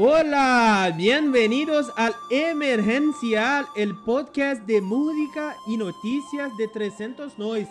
[0.00, 7.66] Hola, bienvenidos al Emergencial, el podcast de música y noticias de 309.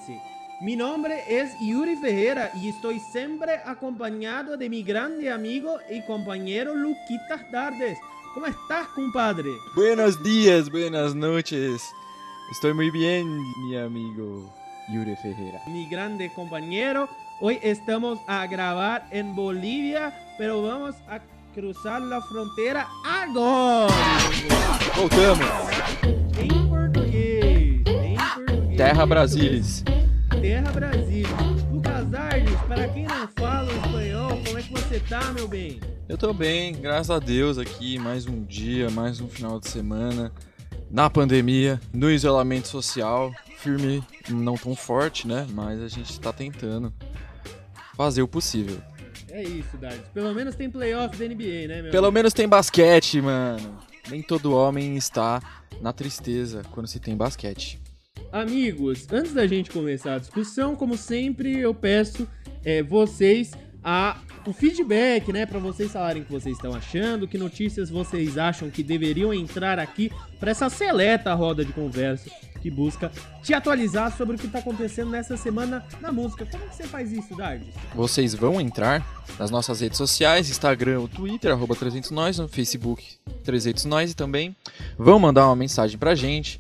[0.60, 6.76] Mi nombre es Yuri Ferreira y estoy siempre acompañado de mi grande amigo y compañero
[6.76, 7.98] Luquitas Dardes.
[8.34, 9.52] ¿Cómo estás, compadre?
[9.74, 11.82] Buenos días, buenas noches.
[12.52, 14.54] Estoy muy bien, mi amigo
[14.90, 15.62] Yuri Ferreira.
[15.68, 17.08] Mi grande compañero,
[17.40, 21.22] hoy estamos a grabar en Bolivia, pero vamos a
[21.58, 23.92] cruzar la frontera agora.
[24.96, 25.48] Voltamos.
[26.40, 28.78] Em português, em português.
[28.78, 29.84] Terra Brasilis.
[30.40, 31.26] Terra Brasil.
[31.72, 32.06] Lucas
[32.68, 35.80] para quem não fala espanhol, como é que você tá, meu bem?
[36.08, 40.32] Eu tô bem, graças a Deus aqui, mais um dia, mais um final de semana.
[40.92, 45.48] Na pandemia, no isolamento social, firme, não tão forte, né?
[45.50, 46.94] Mas a gente tá tentando
[47.96, 48.80] fazer o possível.
[49.38, 50.08] É isso, Dardes.
[50.16, 51.92] Pelo menos tem playoffs da NBA, né, meu?
[51.92, 53.78] Pelo menos tem basquete, mano.
[54.10, 55.40] Nem todo homem está
[55.80, 57.80] na tristeza quando se tem basquete.
[58.32, 62.28] Amigos, antes da gente começar a discussão, como sempre, eu peço
[62.66, 63.52] é, vocês
[63.84, 68.38] a o feedback, né, para vocês falarem o que vocês estão achando, que notícias vocês
[68.38, 72.32] acham que deveriam entrar aqui para essa seleta roda de conversa
[72.68, 73.10] que busca
[73.42, 76.46] te atualizar sobre o que tá acontecendo nessa semana na música.
[76.46, 77.70] Como que você faz isso, Dardes?
[77.96, 79.06] Vocês vão entrar
[79.40, 83.06] nas nossas redes sociais, Instagram Twitter, arroba 300nós, no Facebook
[83.46, 84.56] 300nós e também
[84.98, 86.60] vão mandar uma mensagem pra gente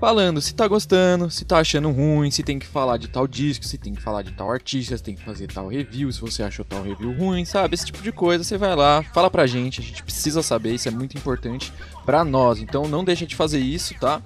[0.00, 3.66] falando se tá gostando, se tá achando ruim, se tem que falar de tal disco,
[3.66, 6.42] se tem que falar de tal artista, se tem que fazer tal review, se você
[6.42, 7.74] achou tal review ruim, sabe?
[7.74, 10.88] Esse tipo de coisa, você vai lá, fala pra gente, a gente precisa saber, isso
[10.88, 11.70] é muito importante
[12.06, 12.60] pra nós.
[12.60, 14.22] Então não deixa de fazer isso, tá?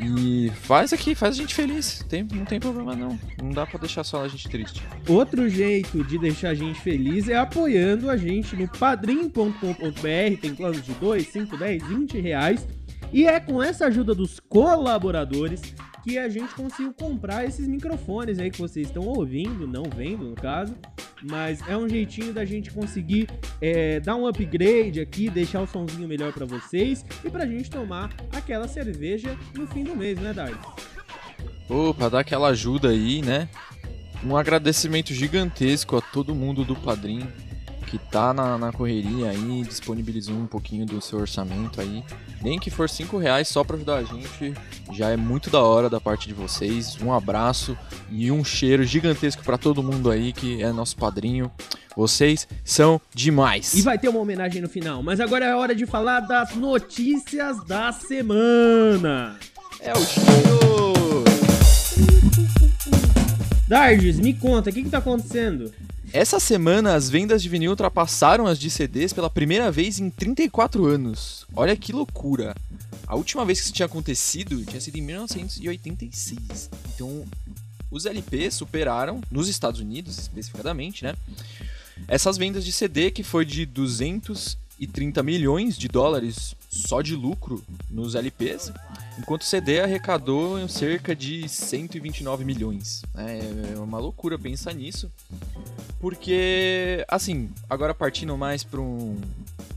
[0.00, 2.04] E faz aqui, faz a gente feliz.
[2.08, 3.18] Tem, não tem problema não.
[3.42, 4.82] Não dá pra deixar só a gente triste.
[5.08, 10.40] Outro jeito de deixar a gente feliz é apoiando a gente no padrim.com.br.
[10.40, 12.66] Tem planos de 2, 5, 10, 20 reais.
[13.12, 18.50] E é com essa ajuda dos colaboradores que a gente conseguiu comprar esses microfones aí
[18.50, 20.74] que vocês estão ouvindo, não vendo no caso.
[21.22, 23.28] Mas é um jeitinho da gente conseguir
[23.60, 28.10] é, dar um upgrade aqui, deixar o sonzinho melhor pra vocês e pra gente tomar
[28.32, 30.58] aquela cerveja no fim do mês, né, Dardo?
[31.68, 33.48] Opa, dá aquela ajuda aí, né?
[34.24, 37.26] Um agradecimento gigantesco a todo mundo do Padrim
[37.88, 42.04] que tá na, na correria aí, disponibilizou um pouquinho do seu orçamento aí.
[42.42, 44.52] Nem que for 5 reais só pra ajudar a gente,
[44.92, 46.98] já é muito da hora da parte de vocês.
[47.00, 47.76] Um abraço
[48.10, 51.50] e um cheiro gigantesco pra todo mundo aí que é nosso padrinho.
[51.96, 53.74] Vocês são demais.
[53.74, 57.64] E vai ter uma homenagem no final, mas agora é hora de falar das notícias
[57.64, 59.36] da semana.
[59.80, 61.24] É o cheiro!
[63.66, 65.72] Dardes, me conta, o que que tá acontecendo?
[66.12, 70.86] Essa semana, as vendas de vinil ultrapassaram as de CDs pela primeira vez em 34
[70.86, 71.46] anos.
[71.54, 72.54] Olha que loucura!
[73.06, 76.70] A última vez que isso tinha acontecido tinha sido em 1986.
[76.94, 77.24] Então,
[77.90, 81.14] os LPs superaram, nos Estados Unidos especificadamente, né?
[82.06, 88.14] Essas vendas de CD que foi de 230 milhões de dólares só de lucro nos
[88.14, 88.72] LPs,
[89.18, 93.02] enquanto o CD arrecadou cerca de 129 milhões.
[93.16, 95.10] É uma loucura pensar nisso,
[96.00, 99.16] porque, assim, agora partindo mais para um,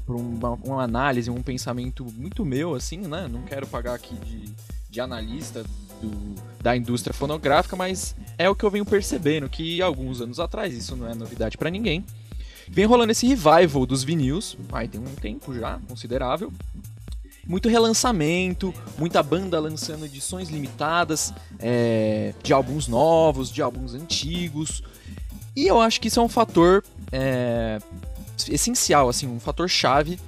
[0.06, 3.28] pra uma, uma análise, um pensamento muito meu, assim, né?
[3.28, 4.50] Não quero pagar aqui de,
[4.90, 5.64] de analista
[6.02, 10.74] do, da indústria fonográfica, mas é o que eu venho percebendo que alguns anos atrás,
[10.74, 12.06] isso não é novidade para ninguém,
[12.68, 16.52] vem rolando esse revival dos vinis, aí tem um tempo já considerável.
[17.48, 24.84] Muito relançamento, muita banda lançando edições limitadas é, de álbuns novos, de álbuns antigos.
[25.56, 27.80] E eu acho que isso é um fator é,
[28.50, 30.20] essencial, assim, um fator chave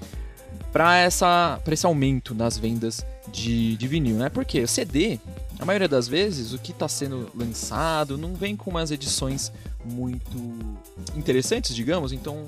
[0.72, 4.30] para esse aumento nas vendas de, de vinil, né?
[4.30, 5.20] Porque o CD,
[5.60, 9.52] a maioria das vezes, o que está sendo lançado não vem com umas edições
[9.86, 10.38] muito
[11.16, 12.12] interessantes, digamos.
[12.12, 12.48] Então,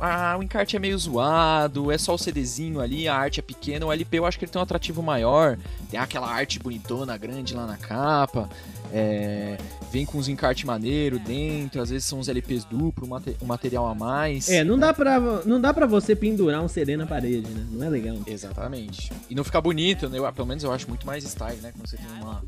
[0.00, 3.86] ah, o encarte é meio zoado, é só o CDzinho ali, a arte é pequena.
[3.86, 5.58] O LP eu acho que ele tem um atrativo maior,
[5.90, 8.48] tem aquela arte bonitona, grande lá na capa.
[8.92, 9.58] É,
[9.92, 13.86] vem com uns encarte maneiro dentro, às vezes são uns LPs duplo, um, mate- material
[13.86, 14.48] a mais.
[14.48, 17.66] É, não dá, pra, não dá pra você pendurar um CD na parede, né?
[17.70, 18.16] Não é legal.
[18.26, 19.12] Exatamente.
[19.28, 20.18] E não ficar bonito, né?
[20.18, 21.72] Eu, pelo menos eu acho muito mais style, né?
[21.72, 22.42] Quando você tem uma.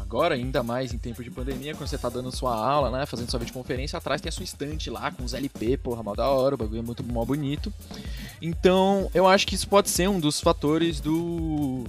[0.00, 3.06] Agora, ainda mais em tempo de pandemia, quando você tá dando sua aula, né?
[3.06, 6.28] Fazendo sua videoconferência, atrás tem a sua estante lá com os LP, porra, mal da
[6.28, 7.72] hora, o bagulho é muito mal bonito.
[8.40, 11.84] Então, eu acho que isso pode ser um dos fatores do.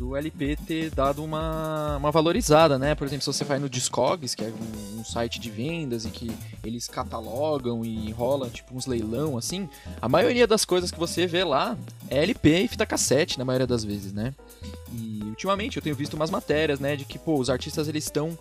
[0.00, 2.94] Do LP ter dado uma, uma valorizada, né?
[2.94, 6.08] Por exemplo, se você vai no Discogs, que é um, um, site de vendas e
[6.08, 9.68] que eles catalogam e rola tipo uns leilão assim,
[10.00, 11.76] a maioria das coisas que você vê lá
[12.08, 14.34] é LP e fita cassete na maioria das vezes, né?
[14.92, 18.38] E ultimamente eu tenho visto umas matérias, né, de que pô, os artistas eles estão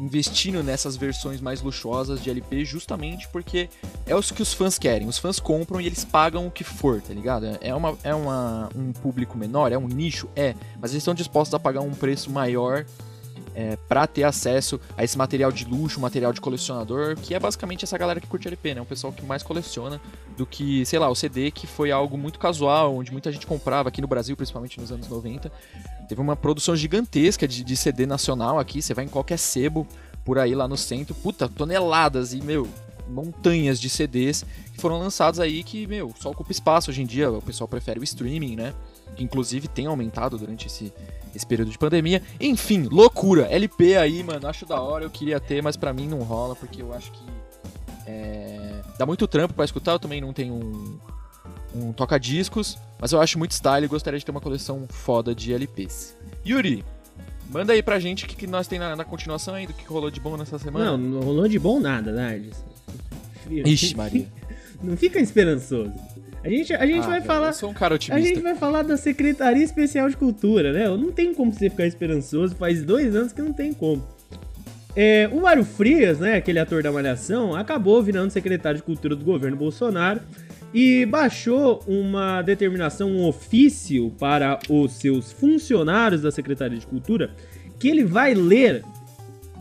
[0.00, 3.68] investindo nessas versões mais luxuosas de LP justamente porque
[4.06, 5.06] é os que os fãs querem.
[5.06, 7.46] Os fãs compram e eles pagam o que for, tá ligado?
[7.60, 11.54] É uma é uma, um público menor, é um nicho, é, mas eles estão dispostos
[11.54, 12.84] a pagar um preço maior
[13.54, 17.84] é, para ter acesso a esse material de luxo, material de colecionador, que é basicamente
[17.84, 18.80] essa galera que curte LP, né?
[18.80, 20.00] O pessoal que mais coleciona
[20.36, 23.88] do que, sei lá, o CD, que foi algo muito casual, onde muita gente comprava
[23.88, 25.50] aqui no Brasil, principalmente nos anos 90.
[26.08, 29.86] Teve uma produção gigantesca de, de CD nacional aqui, você vai em qualquer sebo
[30.24, 32.66] por aí lá no centro, puta, toneladas e, meu,
[33.08, 37.30] montanhas de CDs que foram lançados aí que, meu, só ocupa espaço hoje em dia,
[37.30, 38.74] o pessoal prefere o streaming, né?
[39.16, 40.92] Que inclusive tem aumentado durante esse,
[41.34, 42.22] esse período de pandemia.
[42.40, 43.46] Enfim, loucura.
[43.50, 46.82] LP aí, mano, acho da hora, eu queria ter, mas para mim não rola, porque
[46.82, 47.22] eu acho que
[48.06, 48.80] é...
[48.98, 50.98] dá muito trampo para escutar, eu também não tenho um,
[51.74, 55.52] um toca-discos, mas eu acho muito style e gostaria de ter uma coleção foda de
[55.52, 56.16] LPs.
[56.46, 56.84] Yuri,
[57.50, 59.84] manda aí pra gente o que, que nós tem na, na, continuação aí, do que
[59.86, 60.92] rolou de bom nessa semana.
[60.92, 62.64] Não, não rolou de bom nada, Nardes.
[63.48, 64.26] Ixi, Maria.
[64.82, 65.94] Não fica esperançoso.
[66.44, 67.46] A gente, a gente ah, vai velho, falar.
[67.48, 68.22] Eu sou um cara otimista.
[68.22, 70.86] A gente vai falar da Secretaria Especial de Cultura, né?
[70.88, 74.06] Não tem como você ficar esperançoso, faz dois anos que não tem como.
[74.94, 79.24] É, o Mário Frias, né, aquele ator da Malhação, acabou virando secretário de Cultura do
[79.24, 80.20] governo Bolsonaro
[80.72, 87.30] e baixou uma determinação, um ofício para os seus funcionários da Secretaria de Cultura,
[87.80, 88.84] que ele vai ler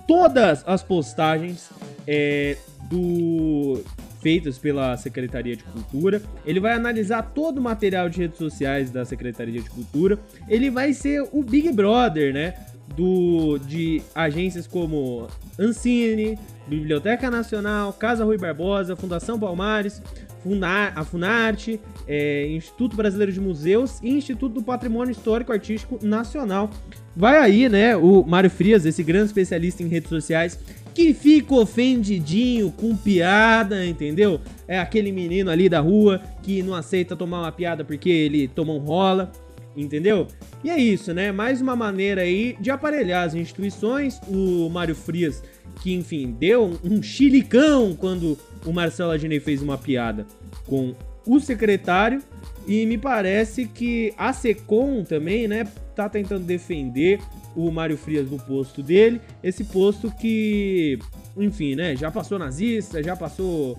[0.08, 1.70] todas as postagens
[2.06, 2.58] é,
[2.90, 3.84] do
[4.24, 6.22] feitas pela Secretaria de Cultura.
[6.46, 10.18] Ele vai analisar todo o material de redes sociais da Secretaria de Cultura.
[10.48, 12.54] Ele vai ser o Big Brother, né?
[12.96, 15.28] Do, de agências como
[15.58, 16.38] Ancine,
[16.68, 20.02] Biblioteca Nacional, Casa Rui Barbosa, Fundação Palmares,
[20.44, 26.70] Funar, a Funarte, é, Instituto Brasileiro de Museus e Instituto do Patrimônio Histórico Artístico Nacional.
[27.16, 30.60] Vai aí, né, o Mário Frias, esse grande especialista em redes sociais,
[30.94, 34.40] que fica ofendidinho com piada, entendeu?
[34.68, 38.80] É aquele menino ali da rua que não aceita tomar uma piada porque ele tomou
[38.80, 39.32] um rola,
[39.76, 40.28] entendeu?
[40.64, 41.32] E é isso, né?
[41.32, 44.20] Mais uma maneira aí de aparelhar as instituições.
[44.28, 45.44] O Mário Frias,
[45.82, 50.26] que enfim, deu um chilicão quando o Marcelo Agenei fez uma piada
[50.66, 50.94] com
[51.26, 52.22] o secretário.
[52.66, 57.20] E me parece que a Secom também, né, tá tentando defender
[57.56, 59.20] o Mário Frias no posto dele.
[59.44, 60.98] Esse posto que,
[61.38, 63.78] enfim, né, já passou nazista, já passou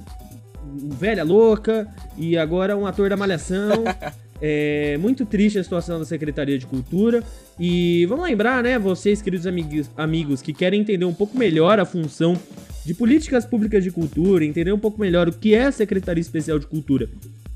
[0.99, 3.85] velha louca e agora um ator da Malhação.
[4.40, 7.22] É muito triste a situação da Secretaria de Cultura.
[7.58, 11.84] E vamos lembrar, né, vocês, queridos amigos, amigos, que querem entender um pouco melhor a
[11.84, 12.36] função
[12.84, 16.58] de políticas públicas de cultura, entender um pouco melhor o que é a Secretaria Especial
[16.58, 17.08] de Cultura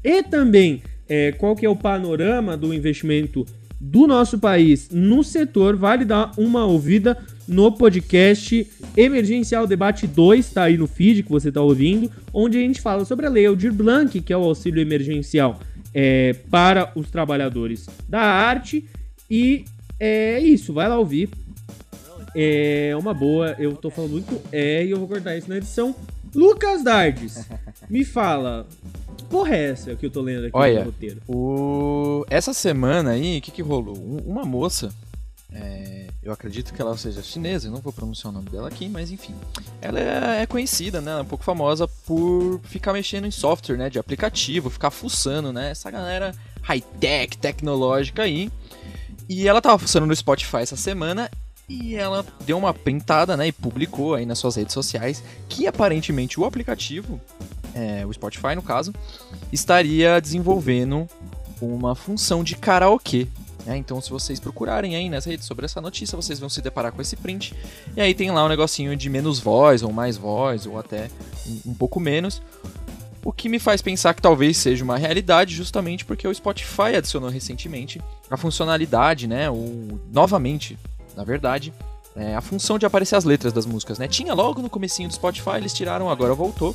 [0.02, 3.44] e também é, qual que é o panorama do investimento
[3.80, 7.16] do nosso país no setor, vale dar uma ouvida
[7.46, 8.66] no podcast
[8.96, 13.04] Emergencial Debate 2, tá aí no feed que você tá ouvindo, onde a gente fala
[13.04, 15.60] sobre a Lei Aldir Blanc, que é o auxílio emergencial
[15.94, 18.88] é, para os trabalhadores da arte.
[19.30, 19.64] E
[19.98, 21.30] é isso, vai lá ouvir.
[22.34, 25.94] É uma boa, eu tô falando muito é e eu vou cortar isso na edição.
[26.34, 27.48] Lucas Dardes,
[27.88, 28.66] me fala,
[29.30, 31.20] porra é essa que eu tô lendo aqui Olha, no roteiro?
[31.26, 32.24] O...
[32.28, 33.96] Essa semana aí, o que que rolou?
[33.96, 34.90] Uma moça,
[35.52, 36.08] é...
[36.22, 39.10] eu acredito que ela seja chinesa, eu não vou pronunciar o nome dela aqui, mas
[39.10, 39.34] enfim.
[39.80, 41.12] Ela é conhecida, né?
[41.12, 43.90] É um pouco famosa por ficar mexendo em software, né?
[43.90, 45.70] De aplicativo, ficar fuçando, né?
[45.70, 48.50] Essa galera high-tech, tecnológica aí.
[49.28, 51.30] E ela tava fuçando no Spotify essa semana
[51.68, 56.40] e ela deu uma printada, né, e publicou aí nas suas redes sociais que aparentemente
[56.40, 57.20] o aplicativo
[57.78, 58.92] é, o Spotify no caso,
[59.52, 61.08] estaria desenvolvendo
[61.60, 63.26] uma função de karaokê.
[63.64, 63.76] Né?
[63.76, 67.02] Então, se vocês procurarem aí nas redes sobre essa notícia, vocês vão se deparar com
[67.02, 67.54] esse print.
[67.96, 71.10] E aí tem lá um negocinho de menos voz, ou mais voz, ou até
[71.46, 72.40] um, um pouco menos.
[73.24, 77.28] O que me faz pensar que talvez seja uma realidade, justamente porque o Spotify adicionou
[77.28, 78.00] recentemente
[78.30, 79.50] a funcionalidade, né?
[79.50, 80.78] Ou novamente,
[81.16, 81.72] na verdade,
[82.16, 84.08] é, a função de aparecer as letras das músicas, né?
[84.08, 86.74] Tinha logo no comecinho do Spotify, eles tiraram, agora voltou.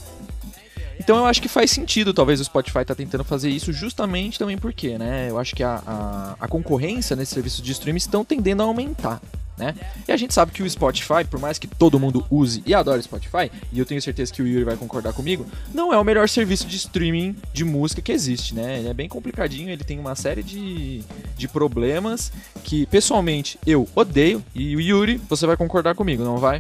[1.00, 4.58] Então eu acho que faz sentido, talvez o Spotify tá tentando fazer isso justamente também
[4.58, 5.30] porque, né?
[5.30, 9.22] Eu acho que a, a, a concorrência nesse serviço de streaming estão tendendo a aumentar.
[9.58, 9.76] né?
[10.08, 13.00] E a gente sabe que o Spotify, por mais que todo mundo use e adore
[13.00, 16.04] o Spotify, e eu tenho certeza que o Yuri vai concordar comigo, não é o
[16.04, 18.80] melhor serviço de streaming de música que existe, né?
[18.80, 21.04] Ele é bem complicadinho, ele tem uma série de,
[21.38, 22.32] de problemas
[22.64, 24.44] que, pessoalmente, eu odeio.
[24.56, 26.60] E o Yuri, você vai concordar comigo, não vai?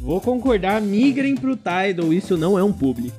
[0.00, 3.12] Vou concordar, migrem pro Tidal, isso não é um publi.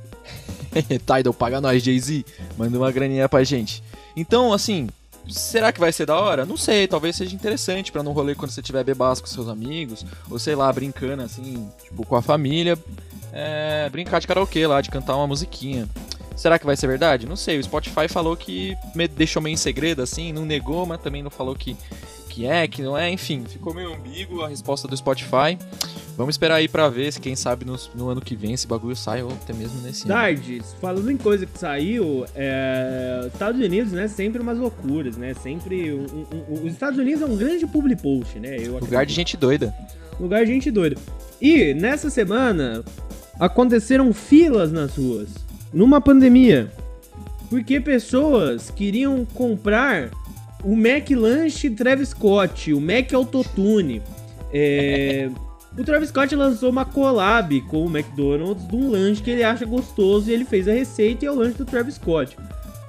[1.06, 2.26] Tidal, paga nós, Jay-Z.
[2.58, 3.84] Manda uma graninha pra gente.
[4.16, 4.90] Então, assim,
[5.30, 6.46] será que vai ser da hora?
[6.46, 10.04] Não sei, talvez seja interessante para não rolê quando você tiver bebaço com seus amigos,
[10.30, 12.78] ou sei lá, brincando assim, tipo, com a família,
[13.32, 15.88] é, brincar de karaokê lá, de cantar uma musiquinha.
[16.36, 17.28] Será que vai ser verdade?
[17.28, 21.02] Não sei, o Spotify falou que me deixou meio em segredo assim, não negou, mas
[21.02, 21.78] também não falou que,
[22.32, 25.58] que é, que não é, enfim, ficou meio ambíguo a resposta do Spotify.
[26.16, 28.96] Vamos esperar aí pra ver se, quem sabe, no, no ano que vem esse bagulho
[28.96, 30.14] sai ou até mesmo nesse ano.
[30.14, 35.94] Dardes, falando em coisa que saiu, é, Estados Unidos, né, sempre umas loucuras, né, sempre...
[35.94, 39.14] Um, um, um, os Estados Unidos é um grande public post, né, eu Lugar de
[39.14, 39.74] gente doida.
[40.20, 40.96] Lugar de gente doida.
[41.42, 42.84] E, nessa semana,
[43.40, 45.30] aconteceram filas nas ruas,
[45.74, 46.72] numa pandemia,
[47.50, 50.12] porque pessoas queriam comprar
[50.64, 54.02] o Mac Lunch Travis Scott, o Mac Autotune,
[54.54, 55.30] é...
[55.78, 59.66] O Travis Scott lançou uma collab com o McDonald's de um lanche que ele acha
[59.66, 62.38] gostoso e ele fez a receita e é o lanche do Travis Scott.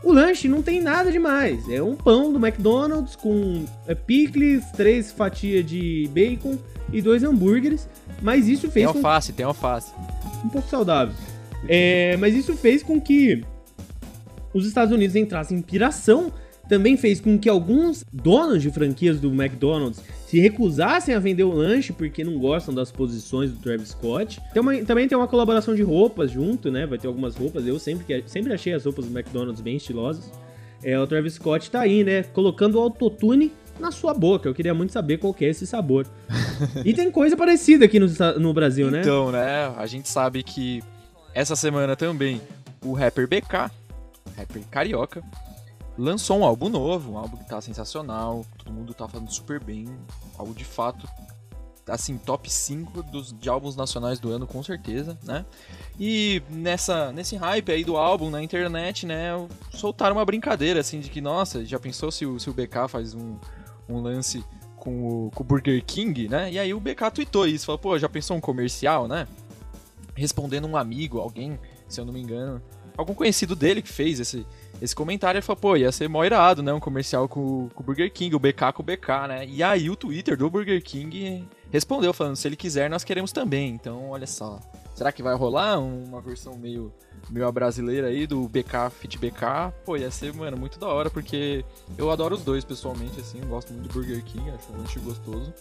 [0.03, 5.13] O lanche não tem nada demais, é um pão do McDonald's com é, picles, três
[5.13, 6.59] fatias de bacon
[6.93, 7.89] e dois hambúrgueres,
[8.21, 9.37] mas isso fez tem alface, com...
[9.37, 9.93] tem alface.
[10.45, 11.15] Um pouco saudável.
[11.69, 13.45] É, mas isso fez com que
[14.53, 16.33] os Estados Unidos entrassem em piração
[16.69, 21.53] também fez com que alguns donos de franquias do McDonald's se recusassem a vender o
[21.53, 24.41] lanche porque não gostam das posições do Travis Scott.
[24.53, 26.87] Tem uma, também tem uma colaboração de roupas junto, né?
[26.87, 27.67] Vai ter algumas roupas.
[27.67, 30.31] Eu sempre, sempre achei as roupas do McDonald's bem estilosas.
[30.83, 32.23] É, o Travis Scott tá aí, né?
[32.23, 34.49] Colocando o autotune na sua boca.
[34.49, 36.07] Eu queria muito saber qual é esse sabor.
[36.85, 38.07] e tem coisa parecida aqui no,
[38.39, 39.01] no Brasil, né?
[39.01, 39.73] Então, né?
[39.77, 40.83] A gente sabe que
[41.35, 42.41] essa semana também
[42.85, 43.71] o rapper BK,
[44.37, 45.23] rapper carioca,
[45.97, 49.87] lançou um álbum novo, um álbum que tá sensacional, todo mundo tá falando super bem,
[50.39, 51.09] algo de fato
[51.89, 55.45] assim, top 5 dos, de álbuns nacionais do ano, com certeza, né?
[55.99, 59.31] E nessa, nesse hype aí do álbum na internet, né,
[59.73, 63.15] soltaram uma brincadeira, assim, de que, nossa, já pensou se o, se o BK faz
[63.15, 63.37] um,
[63.89, 64.45] um lance
[64.77, 66.53] com o, com o Burger King, né?
[66.53, 69.27] E aí o BK tweetou isso, falou, pô, já pensou um comercial, né?
[70.15, 71.59] Respondendo um amigo, alguém,
[71.89, 72.63] se eu não me engano,
[72.97, 74.47] algum conhecido dele que fez esse,
[74.83, 76.73] esse comentário, ele falou, pô, ia ser mó irado, né?
[76.73, 79.47] Um comercial com, com o Burger King, o BK com o BK, né?
[79.47, 83.71] E aí o Twitter do Burger King respondeu, falando, se ele quiser, nós queremos também.
[83.71, 84.59] Então, olha só.
[85.03, 86.93] Será que vai rolar uma versão meio,
[87.29, 89.75] meio brasileira aí do BK Fit BK?
[89.85, 91.65] Pô, ia ser, mano, muito da hora, porque
[91.99, 95.53] eu adoro os dois pessoalmente, assim, gosto muito do Burger King, acho um lanche gostoso.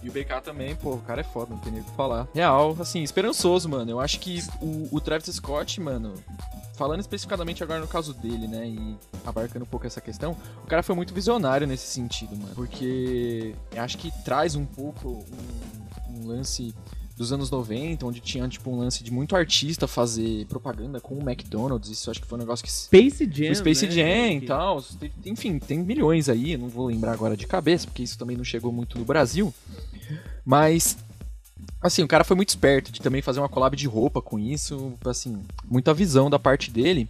[0.00, 2.28] E o BK também, pô, o cara é foda, não tem nem o que falar.
[2.32, 3.90] Real, assim, esperançoso, mano.
[3.90, 6.14] Eu acho que o, o Travis Scott, mano,
[6.76, 8.96] falando especificamente agora no caso dele, né, e
[9.26, 13.98] abarcando um pouco essa questão, o cara foi muito visionário nesse sentido, mano, porque acho
[13.98, 16.72] que traz um pouco um, um lance
[17.16, 21.20] dos anos 90, onde tinha tipo um lance de muito artista fazer propaganda com o
[21.20, 23.92] McDonald's, isso acho que foi um negócio que Space Jam, Space né?
[23.92, 24.84] Jam e tal,
[25.24, 28.72] enfim, tem milhões aí, não vou lembrar agora de cabeça, porque isso também não chegou
[28.72, 29.54] muito no Brasil.
[30.44, 30.96] Mas
[31.84, 34.94] Assim, o cara foi muito esperto de também fazer uma collab de roupa com isso,
[35.04, 37.06] assim, muita visão da parte dele.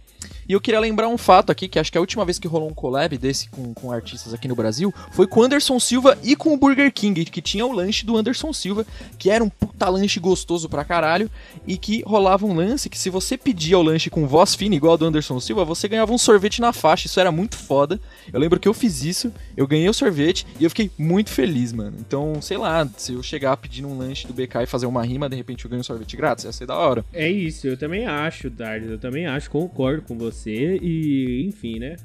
[0.49, 2.69] E eu queria lembrar um fato aqui, que acho que a última vez que rolou
[2.69, 6.35] um collab desse com, com artistas aqui no Brasil foi com o Anderson Silva e
[6.35, 8.85] com o Burger King, que tinha o lanche do Anderson Silva,
[9.17, 11.31] que era um puta lanche gostoso pra caralho,
[11.65, 14.95] e que rolava um lance que se você pedia o lanche com voz fina, igual
[14.95, 17.97] a do Anderson Silva, você ganhava um sorvete na faixa, isso era muito foda.
[18.33, 21.71] Eu lembro que eu fiz isso, eu ganhei o sorvete e eu fiquei muito feliz,
[21.71, 21.95] mano.
[21.97, 25.29] Então, sei lá, se eu chegar pedindo um lanche do BK e fazer uma rima,
[25.29, 27.05] de repente eu ganho um sorvete grátis, ia ser da hora.
[27.13, 31.95] É isso, eu também acho, Dardes, eu também acho, concordo com você e, enfim, né?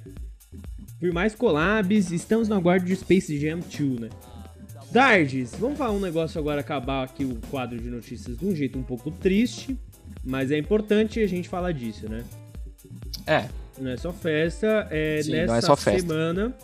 [0.98, 4.08] Por mais collabs, estamos na guarda de Space Jam 2, né?
[4.92, 8.78] Dardes, vamos falar um negócio agora, acabar aqui o quadro de notícias de um jeito
[8.78, 9.76] um pouco triste,
[10.24, 12.24] mas é importante a gente falar disso, né?
[13.26, 13.48] É.
[13.78, 16.00] Não é só festa, é Sim, nessa é só festa.
[16.00, 16.54] semana,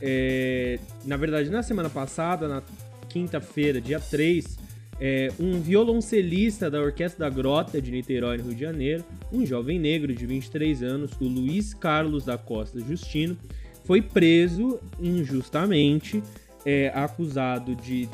[0.00, 2.62] é, na verdade, na semana passada, na
[3.08, 4.55] quinta-feira, dia 3,
[5.00, 9.78] é, um violoncelista da Orquestra da Grota de Niterói, no Rio de Janeiro, um jovem
[9.78, 13.36] negro de 23 anos, o Luiz Carlos da Costa Justino,
[13.84, 16.22] foi preso injustamente,
[16.64, 18.08] é, acusado de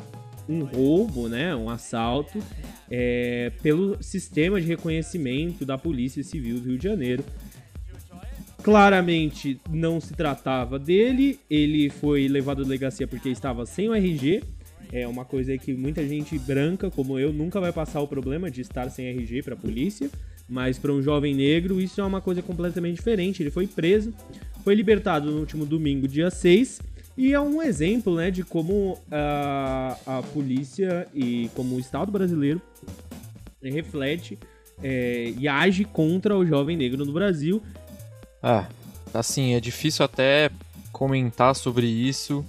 [0.47, 2.37] um roubo, né, um assalto,
[2.91, 7.23] é, pelo sistema de reconhecimento da Polícia Civil do Rio de Janeiro.
[8.61, 14.41] Claramente não se tratava dele, ele foi levado à delegacia porque estava sem o RG
[14.91, 18.61] É uma coisa que muita gente branca, como eu, nunca vai passar o problema de
[18.61, 20.09] estar sem RG para a polícia.
[20.47, 23.41] Mas para um jovem negro, isso é uma coisa completamente diferente.
[23.41, 24.13] Ele foi preso,
[24.63, 26.81] foi libertado no último domingo, dia 6,
[27.17, 32.61] e é um exemplo né, de como a, a polícia e como o Estado brasileiro
[33.61, 34.37] reflete
[34.81, 37.61] é, e age contra o jovem negro no Brasil.
[38.41, 38.67] Ah,
[39.13, 40.49] assim, é difícil até
[40.91, 42.43] comentar sobre isso,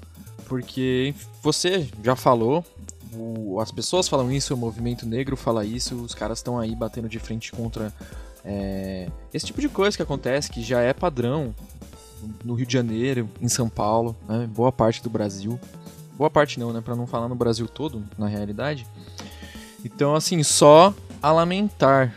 [0.54, 2.64] porque você já falou,
[3.12, 7.08] o, as pessoas falam isso, o movimento negro fala isso, os caras estão aí batendo
[7.08, 7.92] de frente contra
[8.44, 11.52] é, esse tipo de coisa que acontece, que já é padrão
[12.44, 15.58] no Rio de Janeiro, em São Paulo, né, boa parte do Brasil.
[16.16, 18.86] Boa parte não, né, para não falar no Brasil todo, na realidade.
[19.84, 22.14] Então, assim, só a lamentar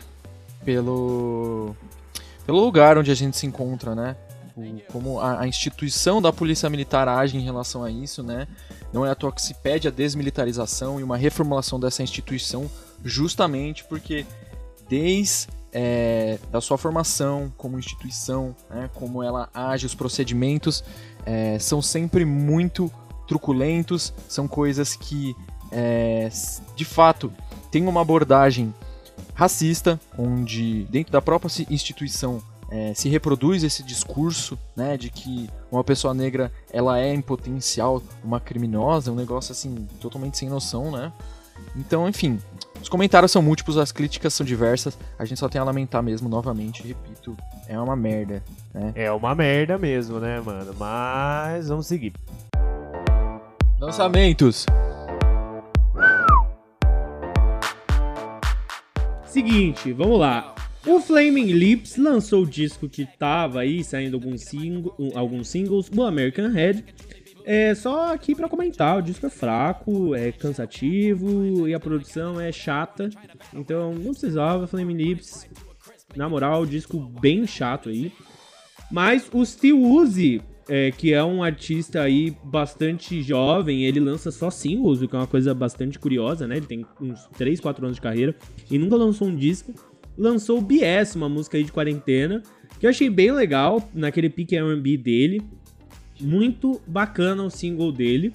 [0.64, 1.74] pelo
[2.46, 4.14] pelo lugar onde a gente se encontra, né?
[4.58, 8.48] O, como a, a, instituição da polícia militar age em relação a isso, né?
[8.92, 12.68] Não é à toa que se pede a desmilitarização e uma reformulação dessa instituição,
[13.04, 14.26] justamente porque
[14.88, 20.82] desde é, da sua formação como instituição, né, como ela age, os procedimentos
[21.26, 22.90] é, são sempre muito
[23.26, 25.36] truculentos, são coisas que
[25.70, 26.30] é,
[26.74, 27.30] de fato
[27.70, 28.74] têm uma abordagem
[29.34, 35.82] racista, onde dentro da própria instituição é, se reproduz esse discurso, né, de que uma
[35.82, 41.12] pessoa negra ela é em potencial uma criminosa, um negócio assim totalmente sem noção, né?
[41.74, 42.38] Então, enfim,
[42.80, 46.28] os comentários são múltiplos, as críticas são diversas, a gente só tem a lamentar mesmo,
[46.28, 48.92] novamente, repito, é uma merda, né?
[48.94, 50.74] É uma merda mesmo, né, mano?
[50.78, 52.12] Mas vamos seguir.
[53.80, 54.66] Lançamentos.
[59.26, 60.54] Seguinte, vamos lá.
[60.88, 64.82] O Flaming Lips lançou o disco que tava aí saindo alguns, sing
[65.14, 66.82] alguns singles, o American Head.
[67.44, 72.50] É só aqui para comentar, o disco é fraco, é cansativo e a produção é
[72.50, 73.10] chata.
[73.52, 75.46] Então não precisava Flaming Lips.
[76.16, 78.10] Na moral, disco bem chato aí.
[78.90, 80.40] Mas o Steel Uzi,
[80.70, 85.18] é, que é um artista aí bastante jovem, ele lança só singles, o que é
[85.18, 86.56] uma coisa bastante curiosa, né?
[86.56, 88.34] Ele tem uns 3, 4 anos de carreira
[88.70, 89.74] e nunca lançou um disco
[90.18, 92.42] lançou o BS, uma música aí de quarentena,
[92.80, 95.42] que eu achei bem legal, naquele pique R&B dele.
[96.20, 98.32] Muito bacana o single dele.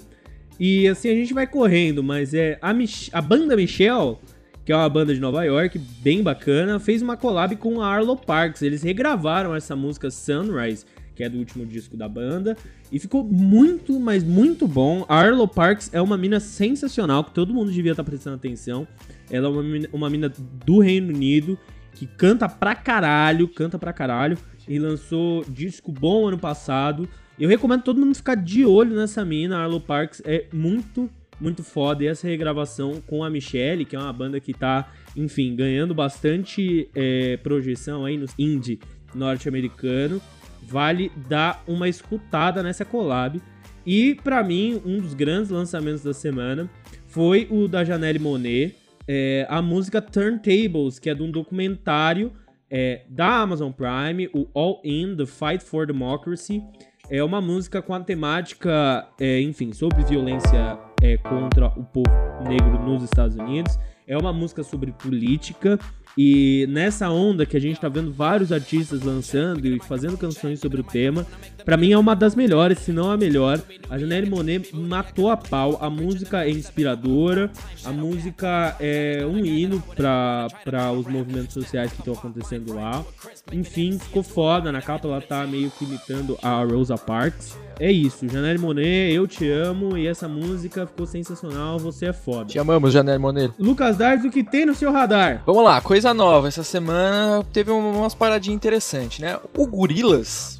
[0.59, 4.17] E assim, a gente vai correndo, mas é a, Mich a banda Michelle,
[4.63, 8.15] que é uma banda de Nova York, bem bacana, fez uma collab com a Arlo
[8.15, 8.61] Parks.
[8.61, 12.55] Eles regravaram essa música Sunrise, que é do último disco da banda,
[12.91, 15.05] e ficou muito, mas muito bom.
[15.09, 18.87] A Arlo Parks é uma mina sensacional, que todo mundo devia estar prestando atenção.
[19.29, 20.31] Ela é uma mina, uma mina
[20.65, 21.57] do Reino Unido
[21.93, 27.07] que canta pra caralho, canta pra caralho, e lançou disco bom ano passado.
[27.39, 32.03] Eu recomendo todo mundo ficar de olho nessa mina, Arlo Parks é muito, muito foda.
[32.03, 36.89] E essa regravação com a Michelle, que é uma banda que tá, enfim, ganhando bastante
[36.95, 38.79] é, projeção aí no indie
[39.13, 40.21] norte-americano,
[40.61, 43.41] vale dar uma escutada nessa collab.
[43.85, 46.69] E para mim, um dos grandes lançamentos da semana
[47.07, 48.75] foi o da Janelle Monet,
[49.07, 52.33] é, a música Turntables, que é de um documentário
[52.69, 56.63] é, da Amazon Prime, o All In, The Fight for Democracy.
[57.09, 62.09] É uma música com a temática, é, enfim, sobre violência é, contra o povo
[62.47, 63.77] negro nos Estados Unidos.
[64.07, 65.77] É uma música sobre política
[66.17, 70.81] e nessa onda que a gente tá vendo vários artistas lançando e fazendo canções sobre
[70.81, 71.25] o tema,
[71.65, 73.59] para mim é uma das melhores, se não a melhor.
[73.89, 77.49] A Janelle Monet matou a pau, a música é inspiradora,
[77.83, 83.03] a música é um hino para os movimentos sociais que estão acontecendo lá.
[83.51, 87.57] Enfim, ficou foda, na capa ela tá meio que imitando a Rosa Parks.
[87.79, 92.45] É isso, Janelle Monet, eu te amo e essa música ficou sensacional, você é foda.
[92.45, 93.51] Te amamos, Janelle Monet.
[93.57, 95.41] Lucas Dardes, o que tem no seu radar?
[95.45, 96.47] Vamos lá, coisa nova.
[96.47, 99.39] Essa semana teve umas paradinhas interessantes, né?
[99.55, 100.59] O Gorilas,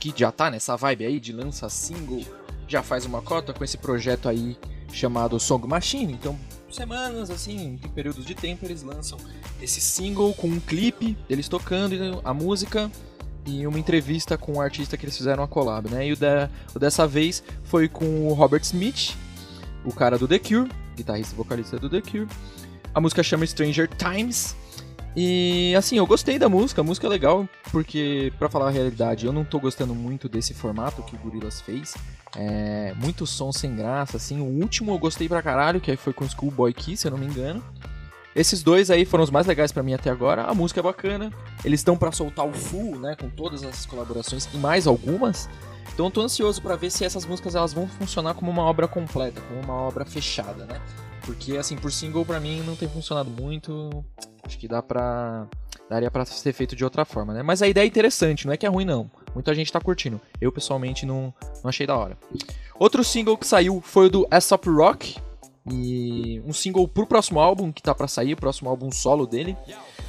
[0.00, 2.24] que já tá nessa vibe aí de lança single,
[2.66, 4.58] já faz uma cota com esse projeto aí
[4.92, 6.12] chamado Song Machine.
[6.12, 6.36] Então,
[6.70, 9.16] semanas assim, em períodos de tempo, eles lançam
[9.62, 12.90] esse single com um clipe deles tocando a música
[13.46, 16.06] e uma entrevista com o artista que eles fizeram a collab, né?
[16.06, 16.26] E o, de,
[16.74, 19.16] o dessa vez foi com o Robert Smith,
[19.84, 22.28] o cara do The Cure, guitarrista e vocalista do The Cure.
[22.94, 24.56] A música chama Stranger Times.
[25.16, 29.26] E assim, eu gostei da música, a música é legal, porque, para falar a realidade,
[29.26, 31.94] eu não tô gostando muito desse formato que o Gorillaz fez.
[32.36, 34.40] É, muito som sem graça, assim.
[34.40, 37.26] O último eu gostei pra caralho, que foi com Schoolboy Key, se eu não me
[37.26, 37.62] engano.
[38.36, 40.44] Esses dois aí foram os mais legais pra mim até agora.
[40.44, 41.32] A música é bacana.
[41.64, 45.48] Eles estão pra soltar o full, né, com todas essas colaborações e mais algumas.
[45.92, 48.86] Então eu tô ansioso pra ver se essas músicas elas vão funcionar como uma obra
[48.86, 50.80] completa, como uma obra fechada, né?
[51.28, 54.02] Porque assim, por single pra mim não tem funcionado muito.
[54.42, 55.46] Acho que dá pra
[55.86, 57.42] daria pra ser feito de outra forma, né?
[57.42, 59.10] Mas a ideia é interessante, não é que é ruim não.
[59.34, 60.18] Muita gente tá curtindo.
[60.40, 62.16] Eu pessoalmente não, não achei da hora.
[62.78, 65.16] Outro single que saiu foi o do Aesop Rock,
[65.70, 69.54] e um single pro próximo álbum que tá para sair, o próximo álbum solo dele,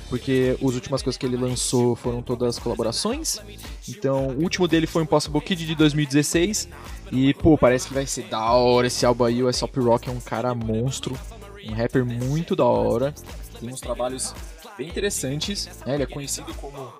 [0.09, 3.39] porque as últimas coisas que ele lançou foram todas colaborações.
[3.87, 6.67] Então, o último dele foi Impossible Kid de 2016
[7.11, 9.41] e pô, parece que vai ser da hora esse álbum aí.
[9.43, 11.17] O Aesop Rock é um cara monstro,
[11.65, 13.13] um rapper muito da hora.
[13.59, 14.33] Tem uns trabalhos
[14.77, 15.93] bem interessantes, né?
[15.93, 16.91] Ele é conhecido como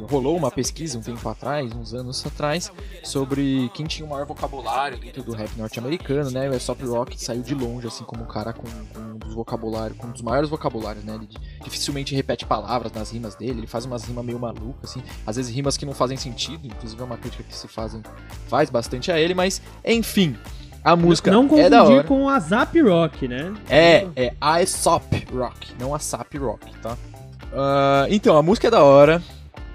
[0.00, 2.72] rolou uma pesquisa um tempo atrás, uns anos atrás,
[3.02, 6.48] sobre quem tinha o maior vocabulário dentro do rap norte-americano, né?
[6.48, 9.98] O Aesop Rock saiu de longe, assim, como um cara com, com um dos vocabulários,
[9.98, 11.18] com um dos maiores vocabulários, né?
[11.62, 15.54] Dificilmente repete palavras nas rimas dele, ele faz umas rimas meio malucas, assim, às vezes
[15.54, 18.02] rimas que não fazem sentido, inclusive é uma crítica que se fazem,
[18.48, 20.36] faz bastante a ele, mas, enfim,
[20.84, 22.08] a música não é da confundir hora.
[22.08, 23.54] com a Zap Rock, né?
[23.68, 26.96] É, é Aesop Rock, não a Sap Rock, tá?
[27.52, 29.22] Ah, então, a música é da hora.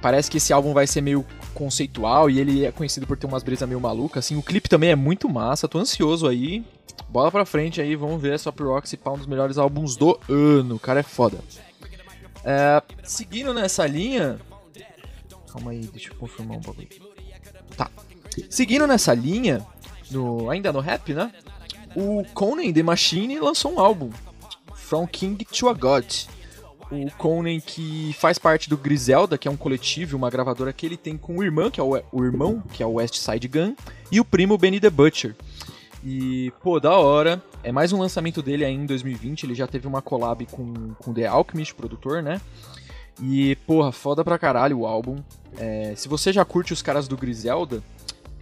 [0.01, 3.41] Parece que esse álbum vai ser meio conceitual e ele é conhecido por ter umas
[3.41, 4.35] brisas meio malucas, assim.
[4.37, 6.63] O clipe também é muito massa, tô ansioso aí.
[7.09, 10.19] Bola pra frente aí, vamos ver Aesop Rock se pá um dos melhores álbuns do
[10.29, 10.75] ano.
[10.75, 11.37] O cara é foda.
[12.47, 14.39] É, seguindo nessa linha...
[15.51, 16.87] Calma aí, deixa eu confirmar um bagulho.
[17.75, 17.91] Tá.
[18.49, 19.65] Seguindo nessa linha,
[20.09, 21.33] no, ainda no rap, né?
[21.93, 24.11] O Conan The Machine lançou um álbum,
[24.73, 26.05] From King to a God.
[26.89, 30.95] O Conan que faz parte do Griselda, que é um coletivo, uma gravadora que ele
[30.95, 33.75] tem com o irmão, que é o, o irmão, que é o West Side Gun,
[34.09, 35.35] e o primo Benny the Butcher.
[36.03, 37.41] E, pô, da hora.
[37.63, 39.43] É mais um lançamento dele aí em 2020.
[39.43, 42.39] Ele já teve uma collab com, com The Alchemist, produtor, né?
[43.21, 45.17] E, porra, foda pra caralho o álbum.
[45.57, 47.81] É, se você já curte os caras do Griselda,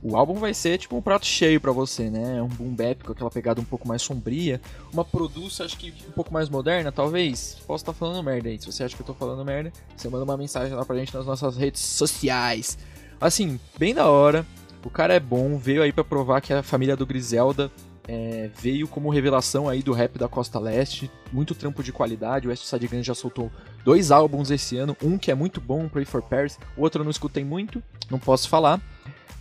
[0.03, 2.41] o álbum vai ser tipo um prato cheio pra você, né?
[2.41, 4.61] Um boom bap com aquela pegada um pouco mais sombria.
[4.93, 7.57] Uma produção, acho que um pouco mais moderna, talvez.
[7.65, 8.59] Posso estar falando merda aí.
[8.59, 11.11] Se você acha que eu tô falando merda, você manda uma mensagem lá pra gente
[11.11, 12.77] nas nossas redes sociais.
[13.19, 14.45] Assim, bem da hora.
[14.85, 17.71] O cara é bom, veio aí pra provar que a família do Griselda
[18.07, 21.09] é, veio como revelação aí do rap da Costa Leste.
[21.33, 22.47] Muito trampo de qualidade.
[22.47, 23.51] O West Side Gun já soltou
[23.83, 24.95] dois álbuns esse ano.
[25.01, 26.59] Um que é muito bom, Pray for Paris.
[26.77, 28.79] O outro eu não escutei muito, não posso falar.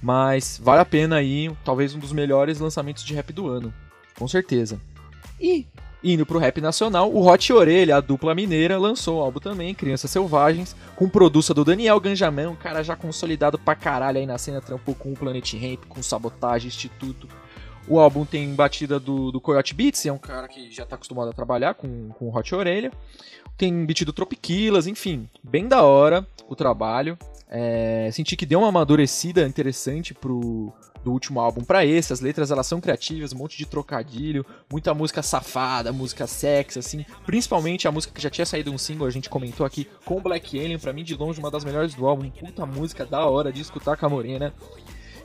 [0.03, 3.73] Mas vale a pena aí, talvez um dos melhores lançamentos de rap do ano.
[4.19, 4.81] Com certeza.
[5.39, 5.67] E
[6.05, 10.11] indo pro rap nacional, o Hot Orelha, a dupla mineira, lançou um álbum também, Crianças
[10.11, 14.61] Selvagens, com produção do Daniel Ganjamin, um cara já consolidado pra caralho aí na cena,
[14.61, 17.27] trampou com o Planet Ramp, com Sabotagem, Instituto.
[17.89, 21.31] O álbum tem batida do, do Coyote Beats, é um cara que já tá acostumado
[21.31, 22.93] a trabalhar com, com o Hot Orelha.
[23.57, 27.17] Tem beat do Tropiquilas, enfim, bem da hora o trabalho.
[27.49, 30.73] É, senti que deu uma amadurecida interessante pro
[31.05, 32.13] do último álbum pra esse.
[32.13, 37.05] As letras elas são criativas, um monte de trocadilho, muita música safada, música sexy, assim.
[37.27, 40.59] Principalmente a música que já tinha saído um single, a gente comentou aqui, com Black
[40.59, 42.31] Alien, pra mim de longe uma das melhores do álbum.
[42.31, 44.53] Puta música da hora de escutar com a Morena.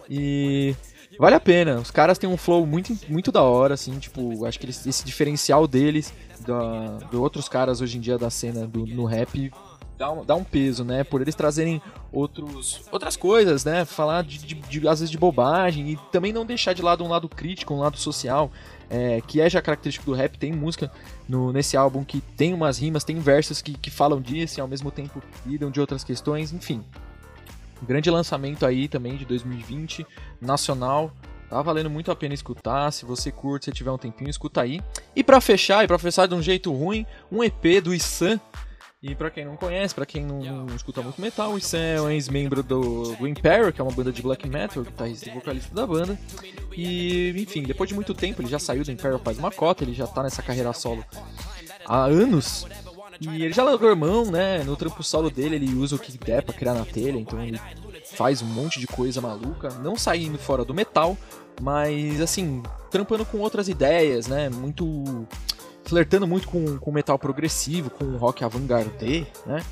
[0.10, 0.76] E
[1.18, 1.80] vale a pena.
[1.80, 5.06] Os caras têm um flow muito, muito da hora, assim, tipo, acho que eles, esse
[5.06, 6.13] diferencial deles,
[6.46, 9.52] da, de outros caras hoje em dia da cena do, no rap,
[9.99, 11.03] dá um, dá um peso, né?
[11.03, 13.83] Por eles trazerem outros, outras coisas, né?
[13.83, 17.09] Falar de, de, de, às vezes de bobagem e também não deixar de lado um
[17.09, 18.49] lado crítico, um lado social,
[18.89, 20.38] é, que é já característico do rap.
[20.38, 20.89] Tem música
[21.27, 24.67] no, nesse álbum que tem umas rimas, tem versos que, que falam disso e ao
[24.69, 26.81] mesmo tempo lidam de outras questões, enfim.
[27.83, 30.07] Grande lançamento aí também de 2020,
[30.41, 31.12] nacional.
[31.49, 32.91] Tá valendo muito a pena escutar.
[32.91, 34.79] Se você curte, se tiver um tempinho, escuta aí.
[35.15, 38.39] E para fechar, e pra fechar de um jeito ruim, um EP do Issan.
[39.01, 42.01] E pra quem não conhece, pra quem não, não escuta muito metal, o Issan é
[42.01, 45.73] um ex-membro do, do Imperial, que é uma banda de black metal, guitarrista e vocalista
[45.73, 46.19] da banda.
[46.75, 49.93] E, enfim, depois de muito tempo, ele já saiu do Imperial faz uma cota, ele
[49.93, 51.05] já tá nessa carreira solo
[51.85, 52.67] há anos.
[53.21, 54.63] E ele já largou mão, né?
[54.65, 57.59] No trampo solo dele, ele usa o que der pra criar na telha, então ele
[58.17, 61.17] faz um monte de coisa maluca, não saindo fora do metal,
[61.62, 64.49] mas assim, trampando com outras ideias, né?
[64.49, 65.25] Muito.
[65.84, 69.63] Flertando muito com, com metal progressivo, com rock avant-garde, né?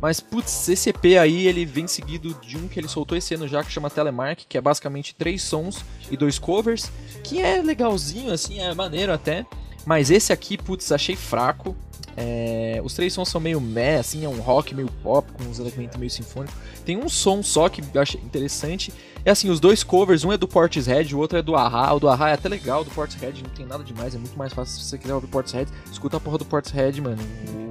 [0.00, 3.46] Mas, putz, esse EP aí, ele vem seguido de um que ele soltou esse ano
[3.46, 6.90] já, que chama Telemark, que é basicamente três sons e dois covers,
[7.22, 9.46] que é legalzinho, assim, é maneiro até.
[9.86, 11.76] Mas esse aqui, putz, achei fraco.
[12.16, 15.58] É, os três sons são meio meh, assim, é um rock meio pop, com uns
[15.58, 16.54] elementos meio sinfônicos.
[16.84, 18.92] Tem um som só que eu achei interessante.
[19.24, 21.92] É assim, os dois covers, um é do Portishead, o outro é do Ahá.
[21.94, 24.36] O do Ahá é até legal, o do Portishead não tem nada demais, é muito
[24.36, 25.70] mais fácil se você quiser ouvir Portishead.
[25.90, 27.22] Escuta a porra do Portishead, mano.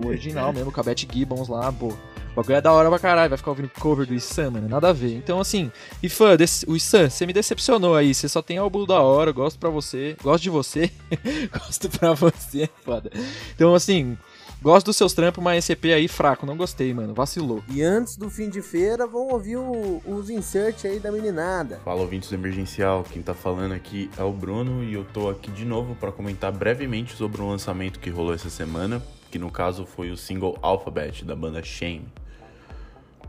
[0.04, 1.94] O original mesmo, com a Beth Gibbons lá, pô.
[2.32, 4.90] O bagulho é da hora pra caralho, vai ficar ouvindo cover do Issan, mano, nada
[4.90, 5.14] a ver.
[5.18, 5.70] Então, assim,
[6.02, 9.34] e fã, desse, o Issan, você me decepcionou aí, você só tem álbum da hora,
[9.34, 10.90] gosto pra você, gosto de você,
[11.52, 13.12] gosto pra você, é foda.
[13.54, 14.18] Então, assim,
[14.64, 17.16] Gosto dos seus trampos, mas esse EP aí fraco, não gostei, mano.
[17.16, 17.64] Vacilou.
[17.68, 21.82] E antes do fim de feira, vão ouvir o, os insert aí da meninada.
[21.84, 25.50] Fala ouvintes do Emergencial, quem tá falando aqui é o Bruno e eu tô aqui
[25.50, 29.84] de novo para comentar brevemente sobre um lançamento que rolou essa semana, que no caso
[29.84, 32.06] foi o single Alphabet da banda Shame.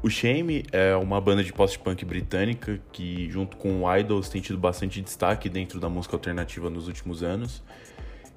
[0.03, 4.59] O Shame é uma banda de post-punk britânica que, junto com o Idols, tem tido
[4.59, 7.63] bastante destaque dentro da música alternativa nos últimos anos.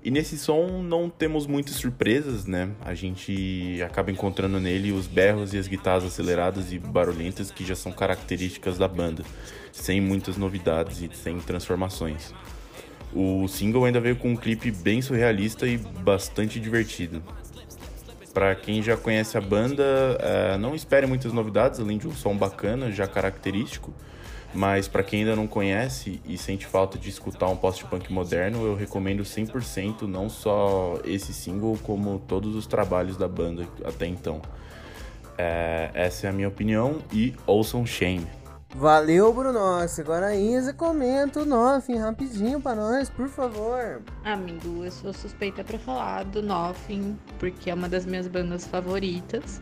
[0.05, 2.69] E nesse som não temos muitas surpresas, né?
[2.81, 7.75] A gente acaba encontrando nele os berros e as guitarras aceleradas e barulhentas que já
[7.75, 9.23] são características da banda,
[9.71, 12.35] sem muitas novidades e sem transformações.
[13.11, 17.23] O single ainda veio com um clipe bem surrealista e bastante divertido.
[18.31, 19.83] Para quem já conhece a banda,
[20.19, 23.91] é, não espere muitas novidades, além de um som bacana, já característico.
[24.55, 28.73] Mas para quem ainda não conhece e sente falta de escutar um post-punk moderno, eu
[28.73, 34.41] recomendo 100% não só esse single, como todos os trabalhos da banda até então.
[35.37, 38.25] É, essa é a minha opinião e ouçam Shame.
[38.73, 39.59] Valeu, Bruno.
[39.99, 44.01] Agora a Isa comenta o Nothing rapidinho pra nós, por favor.
[44.23, 49.61] Amigo, eu sou suspeita para falar do Nothing, porque é uma das minhas bandas favoritas.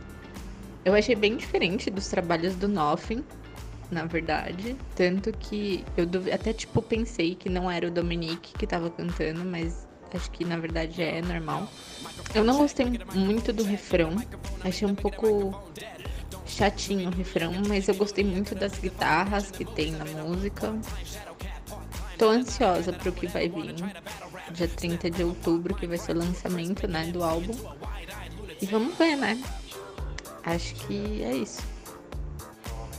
[0.84, 3.24] Eu achei bem diferente dos trabalhos do Nothing,
[3.90, 4.76] na verdade.
[4.94, 9.86] Tanto que eu até, tipo, pensei que não era o Dominique que tava cantando, mas
[10.12, 11.68] acho que na verdade é normal.
[12.34, 14.14] Eu não gostei muito do refrão,
[14.62, 15.54] achei um pouco
[16.46, 20.74] chatinho o refrão, mas eu gostei muito das guitarras que tem na música.
[22.18, 23.74] Tô ansiosa pro que vai vir.
[24.52, 27.54] Dia 30 de outubro, que vai ser o lançamento, né, do álbum.
[28.60, 29.42] E vamos ver, né?
[30.44, 31.73] Acho que é isso.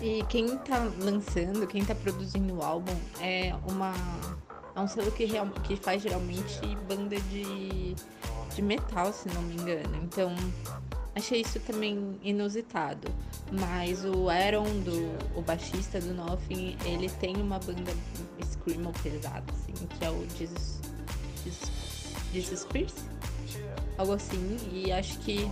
[0.06, 3.92] E quem tá lançando, quem tá produzindo o álbum é uma.
[4.76, 7.96] É um selo que, real, que faz geralmente banda de,
[8.54, 9.96] de metal, se não me engano.
[10.04, 10.36] Então,
[11.16, 13.08] Achei isso também inusitado.
[13.52, 17.92] Mas o Aaron, do, o baixista do Nothing, ele tem uma banda
[18.44, 20.82] screamo pesada, assim, que é o Jesus,
[21.44, 21.72] Jesus,
[22.34, 22.96] Jesus Pierce?
[23.98, 24.58] Algo assim.
[24.72, 25.50] E acho que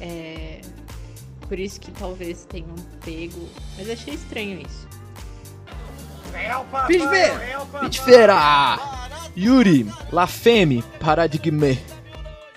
[0.00, 0.60] é
[1.52, 3.46] por isso que talvez tenham pego.
[3.76, 4.88] Mas achei estranho isso.
[7.78, 8.78] Pitfeira!
[9.36, 11.78] Yuri, La Femme, Paradigme.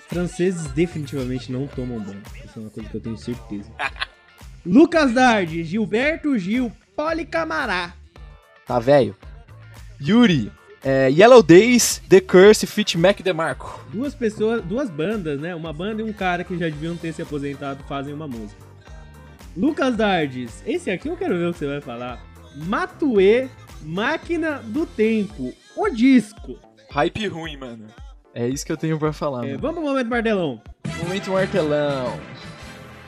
[0.08, 2.22] Franceses definitivamente não tomam banho.
[2.42, 3.70] Isso é uma coisa que eu tenho certeza.
[4.64, 7.92] Lucas Dardi, Gilberto Gil, Policamará.
[8.64, 9.14] Tá velho?
[10.00, 10.50] Yuri,
[10.82, 13.78] é, Yellow Days, The Curse, Fit Mac DeMarco.
[13.92, 15.54] Duas pessoas, duas bandas, né?
[15.54, 18.75] Uma banda e um cara que já deviam ter se aposentado fazem uma música.
[19.56, 22.20] Lucas Dardes, esse aqui eu quero ver o que você vai falar.
[22.54, 23.48] Matue,
[23.82, 26.58] Máquina do Tempo, o disco.
[26.90, 27.86] Hype ruim, mano.
[28.34, 29.46] É isso que eu tenho pra falar.
[29.48, 30.60] É, vamos pro momento martelão.
[31.02, 32.20] Momento martelão.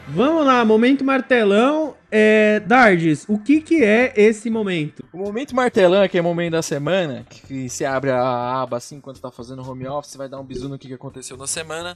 [0.09, 1.95] Vamos lá, momento martelão.
[2.11, 5.05] É, Dardes, o que que é esse momento?
[5.13, 8.79] O momento martelão é que é o momento da semana, que você abre a aba
[8.79, 11.95] assim quando tá fazendo home office, vai dar um bisu no que aconteceu na semana.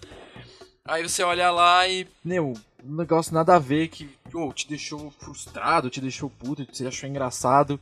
[0.84, 2.52] Aí você olha lá e, meu,
[2.84, 7.08] um negócio nada a ver que oh, te deixou frustrado, te deixou puto, te achou
[7.08, 7.80] engraçado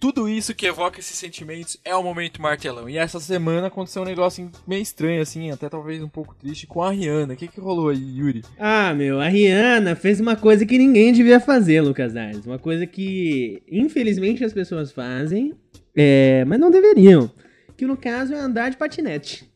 [0.00, 2.88] tudo isso que evoca esses sentimentos é o momento martelão.
[2.88, 6.82] E essa semana aconteceu um negócio meio estranho, assim, até talvez um pouco triste, com
[6.82, 7.34] a Rihanna.
[7.34, 8.42] O que, que rolou aí, Yuri?
[8.58, 12.46] Ah, meu, a Rihanna fez uma coisa que ninguém devia fazer, Lucas Arnes.
[12.46, 15.52] Uma coisa que, infelizmente, as pessoas fazem,
[15.94, 17.30] é, mas não deveriam.
[17.76, 19.46] Que no caso é andar de patinete.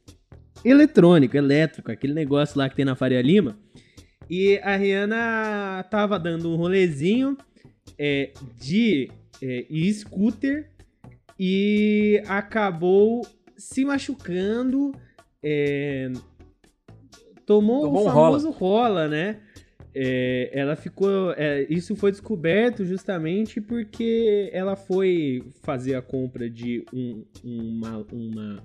[0.63, 3.59] Eletrônico, elétrico, aquele negócio lá que tem na Faria Lima.
[4.29, 7.37] E a Rihanna tava dando um rolezinho
[7.99, 9.11] é, de
[9.43, 10.71] é, scooter
[11.39, 14.93] e acabou se machucando.
[15.43, 16.11] É,
[17.45, 18.89] tomou, tomou o famoso rola.
[18.89, 19.41] rola, né?
[19.95, 21.33] É, ela ficou.
[21.33, 28.65] É, isso foi descoberto justamente porque ela foi fazer a compra de um, uma, uma,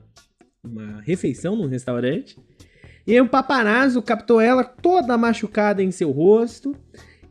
[0.64, 2.38] uma refeição num restaurante.
[3.06, 6.76] E aí o paparazzo captou ela toda machucada em seu rosto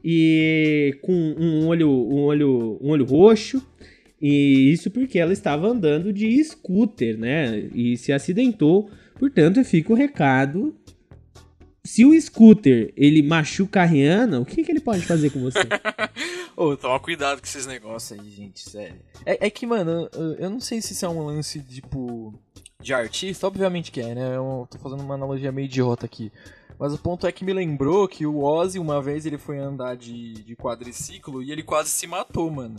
[0.05, 3.63] e com um olho, um olho, um olho roxo.
[4.21, 7.69] E isso porque ela estava andando de scooter, né?
[7.73, 8.91] E se acidentou.
[9.19, 10.75] Portanto, fica o recado
[11.89, 15.61] se o scooter ele machuca a Rihanna, o que, que ele pode fazer com você?
[16.57, 19.01] Ô, toma cuidado com esses negócios aí, gente, sério.
[19.25, 22.35] É, é que, mano, eu, eu não sei se isso é um lance, tipo,
[22.81, 24.37] de artista, obviamente que é, né?
[24.37, 26.33] Eu tô fazendo uma analogia meio idiota aqui.
[26.79, 29.97] Mas o ponto é que me lembrou que o Ozzy, uma vez, ele foi andar
[29.97, 32.77] de, de quadriciclo e ele quase se matou, mano.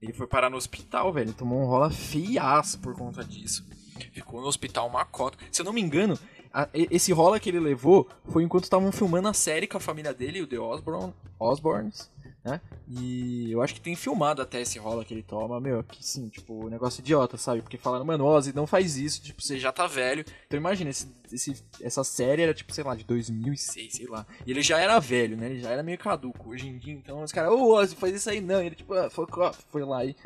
[0.00, 1.32] Ele foi parar no hospital, velho.
[1.32, 3.64] Tomou um rola feiaço por conta disso.
[4.12, 5.38] Ficou no hospital uma cota.
[5.50, 6.18] Se eu não me engano,
[6.52, 10.12] a- esse rola que ele levou foi enquanto estavam filmando a série com a família
[10.12, 12.10] dele, o The Osborne, Osborns,
[12.44, 12.60] né?
[12.88, 16.28] E eu acho que tem filmado até esse rola que ele toma, meu, que sim,
[16.28, 17.62] tipo, negócio idiota, sabe?
[17.62, 20.24] Porque falaram, mano, Ozzy, não faz isso, tipo, você já tá velho.
[20.46, 24.26] Então imagina, esse, esse- essa série era, tipo, sei lá, de 2006, sei lá.
[24.46, 25.50] E ele já era velho, né?
[25.50, 26.50] Ele já era meio caduco.
[26.50, 28.62] Hoje em dia, então, os caras, ô, Ozzy, faz isso aí não.
[28.62, 29.64] E ele, tipo, ah, off.
[29.70, 30.16] Foi lá e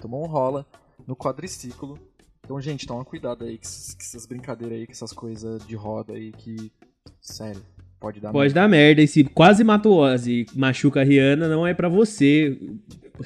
[0.00, 0.66] tomou um rola
[1.06, 1.98] no quadriciclo.
[2.44, 6.32] Então, gente, toma cuidado aí com essas brincadeiras aí, com essas coisas de roda aí
[6.32, 6.72] que,
[7.20, 7.62] sério,
[7.98, 9.02] pode dar Pode dar merda.
[9.02, 12.58] E se quase matou o Ozzy e machuca a Rihanna, não é pra você,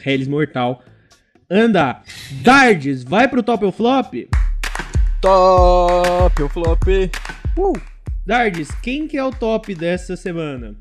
[0.04, 0.82] Hellis Mortal.
[1.50, 2.02] Anda.
[2.42, 4.14] Dardes, vai pro top ou flop?
[5.20, 6.82] Top, o flop.
[7.56, 7.72] Uh!
[8.24, 10.76] Dardes, quem que é o top dessa semana?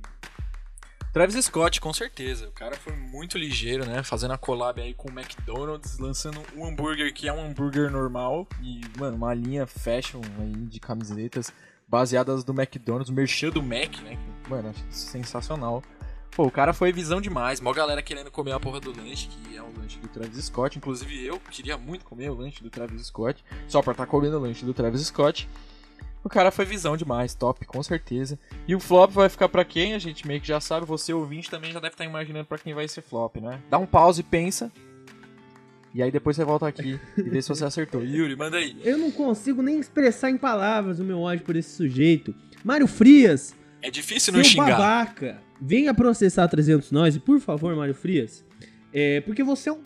[1.11, 2.47] Travis Scott, com certeza.
[2.47, 4.01] O cara foi muito ligeiro, né?
[4.01, 8.47] Fazendo a collab aí com o McDonald's, lançando um hambúrguer que é um hambúrguer normal.
[8.61, 11.51] E, mano, uma linha fashion aí de camisetas
[11.91, 14.17] baseadas do McDonald's, o merchan do Mac, né?
[14.49, 15.83] Mano, sensacional.
[16.33, 17.59] Pô, o cara foi visão demais.
[17.59, 20.77] Mó galera querendo comer a porra do lanche, que é o lanche do Travis Scott.
[20.77, 24.39] Inclusive eu queria muito comer o lanche do Travis Scott, só pra estar comendo o
[24.39, 25.49] lanche do Travis Scott.
[26.23, 28.39] O cara foi visão demais, top, com certeza.
[28.65, 29.93] E o flop vai ficar pra quem?
[29.93, 30.85] A gente meio que já sabe.
[30.85, 33.59] Você ouvinte também já deve estar imaginando pra quem vai ser flop, né?
[33.69, 34.71] Dá um pause e pensa.
[35.93, 38.01] E aí depois você volta aqui e vê se você acertou.
[38.05, 38.75] Yuri, manda aí.
[38.83, 42.33] Eu não consigo nem expressar em palavras o meu ódio por esse sujeito.
[42.63, 44.71] Mário Frias, É difícil seu não xingar.
[44.77, 48.45] babaca, venha processar 300 nós, e por favor, Mário Frias.
[48.93, 49.79] É, porque você é um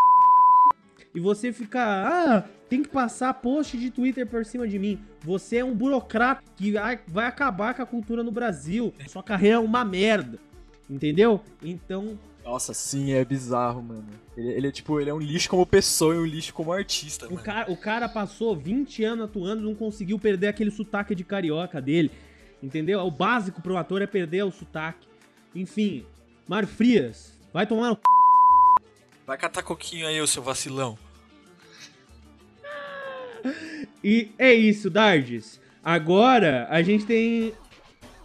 [1.15, 4.99] e você fica, ah, tem que passar post de Twitter por cima de mim.
[5.23, 8.93] Você é um burocrata que vai vai acabar com a cultura no Brasil.
[9.07, 10.39] Sua carreira é uma merda.
[10.89, 11.41] Entendeu?
[11.63, 14.07] Então, Nossa, sim, é bizarro, mano.
[14.37, 17.25] Ele, ele é tipo, ele é um lixo como pessoa e um lixo como artista,
[17.25, 17.43] o mano.
[17.43, 21.81] cara, o cara passou 20 anos atuando e não conseguiu perder aquele sotaque de carioca
[21.81, 22.11] dele.
[22.61, 22.99] Entendeu?
[22.99, 25.07] O básico pro ator é perder o sotaque.
[25.55, 26.05] Enfim,
[26.47, 28.01] Mário Frias, vai tomar no c...
[29.25, 30.97] Vai catar coquinho aí, ô seu vacilão.
[34.03, 35.59] E é isso, Dardes.
[35.83, 37.53] Agora a gente tem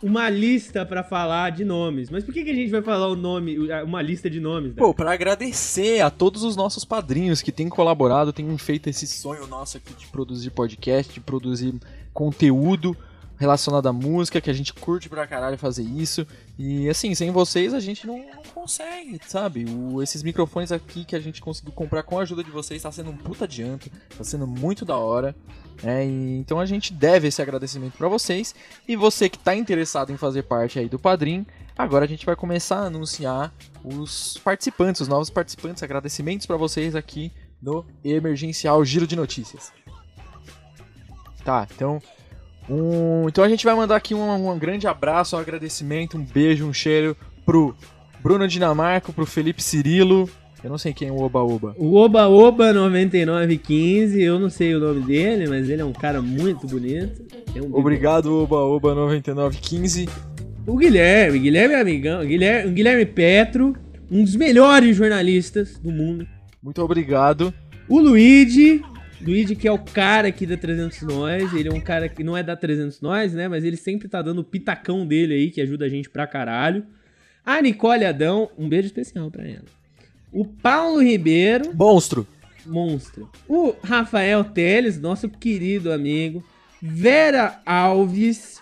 [0.03, 2.11] uma lista pra falar de nomes.
[2.11, 4.75] Mas por que, que a gente vai falar o nome, uma lista de nomes?
[4.75, 9.47] Pô, pra agradecer a todos os nossos padrinhos que têm colaborado, têm feito esse sonho
[9.47, 11.75] nosso aqui de produzir podcast, de produzir
[12.13, 12.97] conteúdo
[13.41, 16.27] relacionado à música, que a gente curte pra caralho fazer isso.
[16.59, 19.65] E assim, sem vocês a gente não, não consegue, sabe?
[19.65, 22.93] O- esses microfones aqui que a gente conseguiu comprar com a ajuda de vocês tá
[22.93, 25.35] sendo um puta adianto, tá sendo muito da hora.
[25.83, 28.55] É, e então a gente deve esse agradecimento pra vocês.
[28.87, 31.47] E você que tá interessado em fazer parte aí do Padrim,
[31.79, 33.51] agora a gente vai começar a anunciar
[33.83, 35.83] os participantes, os novos participantes.
[35.83, 39.73] Agradecimentos pra vocês aqui no Emergencial Giro de Notícias.
[41.43, 42.03] Tá, então.
[42.69, 46.67] Um, então a gente vai mandar aqui um, um grande abraço, um agradecimento, um beijo,
[46.67, 47.75] um cheiro pro
[48.23, 50.29] Bruno Dinamarco, pro Felipe Cirilo.
[50.63, 51.75] Eu não sei quem é o Oba Oba.
[51.79, 56.21] O Oba Oba 9915, eu não sei o nome dele, mas ele é um cara
[56.21, 57.23] muito bonito.
[57.57, 57.75] Um.
[57.75, 60.07] Obrigado, Oba Oba 9915.
[60.67, 63.75] O Guilherme, Guilherme é amigão, Guilherme, Guilherme Petro,
[64.11, 66.27] um dos melhores jornalistas do mundo.
[66.63, 67.55] Muito obrigado.
[67.89, 68.83] O Luigi,
[69.21, 72.37] Luigi que é o cara aqui da 300 Nós, ele é um cara que não
[72.37, 75.61] é da 300 Nós, né, mas ele sempre tá dando o pitacão dele aí, que
[75.61, 76.85] ajuda a gente pra caralho.
[77.45, 79.65] A Nicole Adão, um beijo especial pra ela.
[80.33, 82.27] O Paulo Ribeiro, Monstro.
[82.65, 83.29] monstro.
[83.49, 86.45] O Rafael Teles, nosso querido amigo.
[86.81, 88.61] Vera Alves.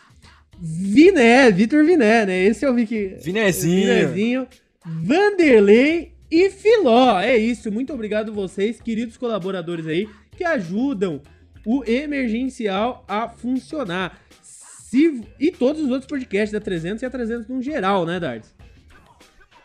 [0.61, 2.44] Viné, Vitor Viné, né?
[2.44, 3.14] Esse é o Vicky.
[3.23, 3.87] Vinezinho.
[3.87, 4.49] Vinezinho.
[4.85, 7.21] Vanderlei e Filó.
[7.21, 7.71] É isso.
[7.71, 11.20] Muito obrigado vocês, queridos colaboradores aí, que ajudam
[11.66, 14.20] o emergencial a funcionar.
[14.40, 15.22] Se...
[15.38, 18.55] E todos os outros podcasts da 300 e a 300 no geral, né, Dardes?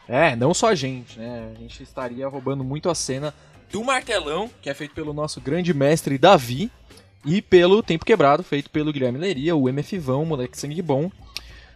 [0.07, 1.53] É, não só a gente, né?
[1.55, 3.33] A gente estaria roubando muito a cena
[3.71, 6.69] do martelão, que é feito pelo nosso grande mestre Davi,
[7.25, 11.09] e pelo Tempo Quebrado, feito pelo Guilherme Leria, o MF Vão, moleque sangue bom.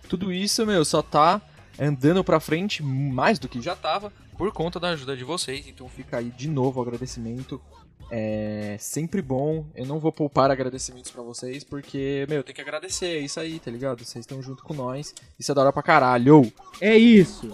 [0.09, 1.41] Tudo isso, meu, só tá
[1.79, 5.67] andando pra frente mais do que já tava por conta da ajuda de vocês.
[5.67, 7.61] Então fica aí de novo o agradecimento.
[8.09, 9.65] É sempre bom.
[9.75, 13.17] Eu não vou poupar agradecimentos pra vocês, porque, meu, tem que agradecer.
[13.17, 14.03] É isso aí, tá ligado?
[14.03, 15.13] Vocês estão junto com nós.
[15.39, 16.51] Isso é da hora pra caralho.
[16.79, 17.51] É isso.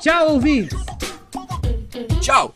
[0.00, 0.78] Tchau, ouvintes!
[2.20, 2.52] Tchau!